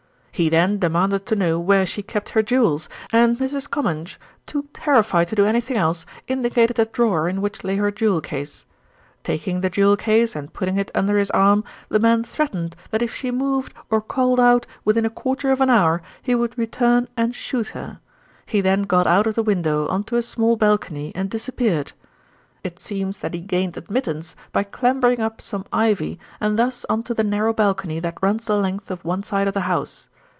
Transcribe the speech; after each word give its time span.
He 0.33 0.49
then 0.49 0.79
demanded 0.79 1.27
to 1.27 1.35
know 1.35 1.59
where 1.59 1.85
she 1.85 2.01
kept 2.01 2.29
her 2.29 2.41
jewels, 2.41 2.89
and 3.11 3.37
Mrs. 3.37 3.69
Comminge, 3.69 4.17
too 4.47 4.67
terrified 4.73 5.27
to 5.27 5.35
do 5.35 5.45
anything 5.45 5.77
else, 5.77 6.03
indicated 6.27 6.79
a 6.79 6.85
drawer 6.85 7.29
in 7.29 7.41
which 7.41 7.63
lay 7.63 7.75
her 7.75 7.91
jewel 7.91 8.21
case. 8.21 8.65
Taking 9.23 9.61
the 9.61 9.69
jewel 9.69 9.95
case 9.95 10.35
and 10.35 10.51
putting 10.51 10.77
it 10.77 10.89
under 10.95 11.19
his 11.19 11.29
arm, 11.29 11.63
the 11.89 11.99
man 11.99 12.23
threatened 12.23 12.75
that 12.89 13.03
if 13.03 13.13
she 13.13 13.29
moved 13.29 13.75
or 13.91 14.01
called 14.01 14.39
out 14.39 14.65
within 14.83 15.05
a 15.05 15.11
quarter 15.11 15.51
of 15.51 15.61
an 15.61 15.69
hour 15.69 16.01
he 16.23 16.33
would 16.33 16.57
return 16.57 17.07
and 17.15 17.35
shoot 17.35 17.67
her. 17.67 17.99
He 18.47 18.61
then 18.61 18.83
got 18.83 19.05
out 19.05 19.27
of 19.27 19.35
the 19.35 19.43
window 19.43 19.87
on 19.89 20.03
to 20.05 20.15
a 20.15 20.23
small 20.23 20.55
balcony 20.57 21.11
and 21.13 21.29
disappeared. 21.29 21.91
It 22.63 22.79
seems 22.79 23.19
that 23.19 23.35
he 23.35 23.41
gained 23.41 23.77
admittance 23.77 24.35
by 24.51 24.63
clambering 24.63 25.21
up 25.21 25.39
some 25.39 25.65
ivy 25.71 26.19
and 26.39 26.57
thus 26.57 26.83
on 26.89 27.03
to 27.03 27.13
the 27.13 27.23
narrow 27.23 27.53
balcony 27.53 27.99
that 27.99 28.17
runs 28.23 28.45
the 28.45 28.57
length 28.57 28.89
of 28.89 29.05
one 29.05 29.21
side 29.21 29.47
of 29.47 29.53
the 29.53 29.61
house. 29.69 30.07